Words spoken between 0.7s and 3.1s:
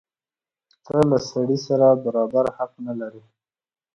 ته له سړي سره برابر حق نه